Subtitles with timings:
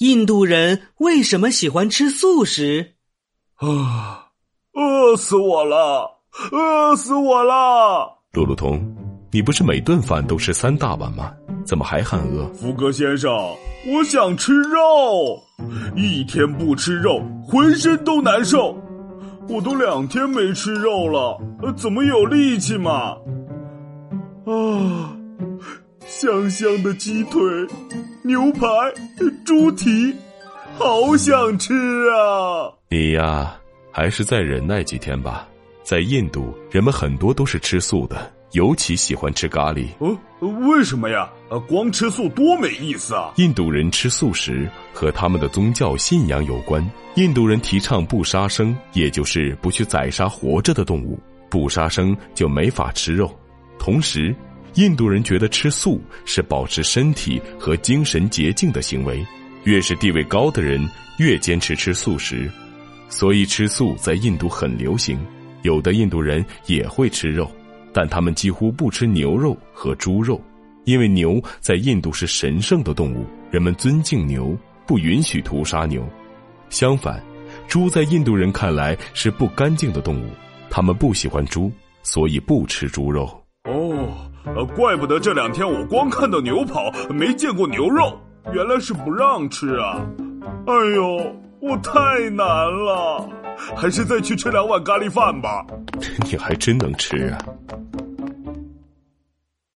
[0.00, 2.94] 印度人为什么喜欢吃素食？
[3.56, 4.28] 啊，
[4.72, 6.22] 饿死我了！
[6.52, 8.10] 饿死我了！
[8.32, 8.80] 路路通，
[9.30, 11.30] 你不是每顿饭都吃三大碗吗？
[11.66, 12.50] 怎么还喊饿？
[12.54, 13.30] 福格先生，
[13.88, 15.38] 我想吃肉，
[15.94, 18.74] 一天不吃肉，浑身都难受。
[19.50, 21.38] 我都两天没吃肉了，
[21.76, 23.18] 怎么有力气嘛？
[24.46, 25.14] 啊，
[26.06, 27.42] 香香的鸡腿、
[28.22, 28.66] 牛排、
[29.46, 30.14] 猪蹄，
[30.76, 31.72] 好想吃
[32.10, 32.70] 啊！
[32.90, 33.56] 你呀，
[33.90, 35.48] 还是再忍耐几天吧。
[35.82, 39.86] 在印度，人们很多都是吃素的，尤其喜欢吃咖喱。
[40.00, 40.14] 哦，
[40.68, 41.30] 为什么呀？
[41.48, 43.32] 呃，光吃素多没意思啊！
[43.36, 46.86] 印度人吃素食和他们的宗教信仰有关。
[47.14, 53.34] 印度人提倡不杀生，也就是不去宰杀活着的动物，不杀生就没法吃肉。
[53.78, 54.36] 同时，
[54.74, 59.24] 印度人觉得吃素是保持身体和精神洁净的行为，
[59.64, 60.88] 越是地位高的人
[61.18, 62.50] 越坚持吃素食，
[63.08, 65.18] 所以吃素在印度很流行。
[65.62, 67.50] 有的印度人也会吃肉，
[67.92, 70.40] 但他们几乎不吃牛肉和猪肉，
[70.84, 74.56] 因为牛在印度是神圣的动物，人们尊敬牛，
[74.86, 76.08] 不允许屠杀牛。
[76.70, 77.22] 相反，
[77.68, 80.30] 猪在印度人看来是不干净的动物，
[80.70, 81.70] 他们不喜欢猪，
[82.02, 83.39] 所以不吃猪肉。
[84.44, 88.18] 呃，怪不得这两天我光看到牛跑，没见过牛肉，
[88.52, 90.00] 原来是不让吃啊！
[90.66, 93.28] 哎呦，我太难了。
[93.76, 95.66] 还是再去吃两碗咖喱饭吧。
[96.24, 97.38] 你还真能吃啊！